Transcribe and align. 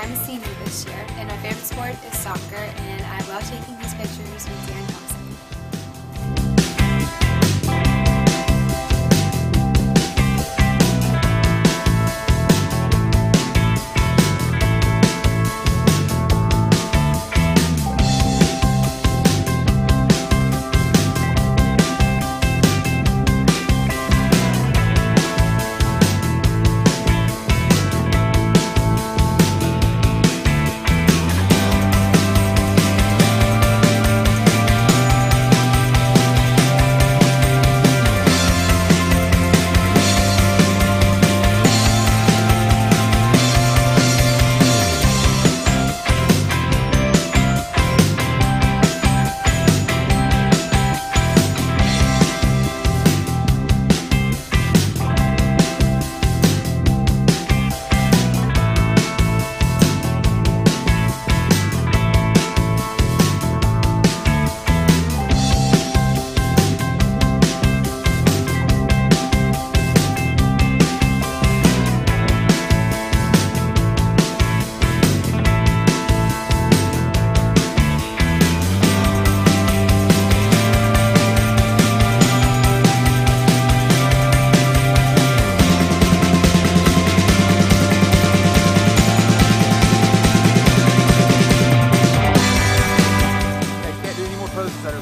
I'm 0.00 0.12
a 0.12 0.16
senior 0.24 0.46
this 0.64 0.86
year, 0.86 1.04
and 1.16 1.28
my 1.28 1.36
favorite 1.38 1.64
sport 1.64 1.96
is 2.06 2.16
soccer, 2.16 2.54
and 2.54 3.02
I 3.04 3.18
love 3.28 3.42
taking 3.50 3.76
these 3.78 3.94
pictures 3.94 4.48
with 4.48 4.66
Dan 4.68 4.86
Thompson. 4.86 5.27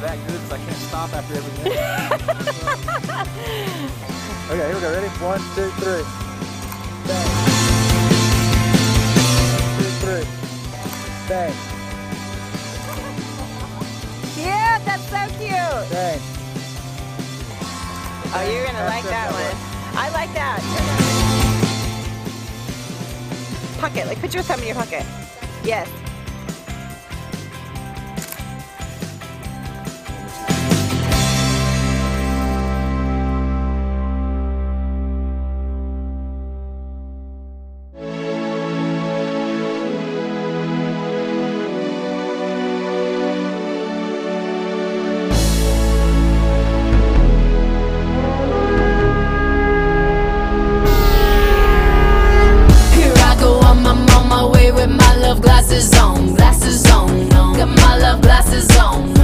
That 0.06 0.22
good 0.28 0.38
because 0.38 0.52
I 0.52 0.58
can't 0.58 0.76
stop 0.86 1.12
after 1.14 1.34
every 1.34 1.50
minute. 1.58 1.74
okay, 4.46 4.66
here 4.66 4.74
we 4.74 4.80
go. 4.80 4.92
Ready? 4.94 5.08
One, 5.18 5.40
two, 5.58 5.68
three. 5.82 6.04
Bang. 7.10 7.26
Two, 9.74 9.90
three. 10.06 10.22
Bang. 11.26 11.50
Cute, 14.34 14.80
that's 14.86 15.06
so 15.10 15.22
cute. 15.42 15.90
Bang. 15.90 16.22
Oh, 18.30 18.42
you're 18.46 18.62
gonna 18.66 18.86
like 18.86 19.02
that 19.10 19.34
one. 19.34 19.58
I 19.98 20.06
like 20.10 20.32
that. 20.34 20.60
Pocket, 23.80 24.06
like 24.06 24.20
put 24.20 24.32
your 24.32 24.44
thumb 24.44 24.60
in 24.60 24.66
your 24.66 24.76
pocket. 24.76 25.04
Yes. 25.64 25.88
Glasses 55.86 55.98
on, 55.98 56.34
glasses 56.34 56.86
on. 56.90 57.28
Got 57.56 57.68
my 57.68 57.98
love 57.98 58.20
glasses 58.22 58.76
on. 58.76 59.15